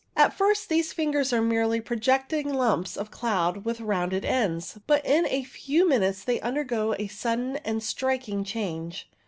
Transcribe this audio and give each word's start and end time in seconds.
At 0.15 0.33
first, 0.33 0.67
these 0.67 0.93
fingers 0.93 1.31
are 1.31 1.43
merely 1.43 1.79
projecting 1.79 2.51
lumps 2.51 2.97
of 2.97 3.11
cloud 3.11 3.65
with 3.65 3.79
rounded 3.81 4.25
ends, 4.25 4.79
but 4.87 5.05
in 5.05 5.27
a 5.27 5.43
few 5.43 5.87
minutes 5.87 6.23
they 6.23 6.41
undergo 6.41 6.95
a 6.97 7.05
sudden 7.05 7.57
and 7.57 7.83
striking 7.83 8.43
change. 8.43 9.07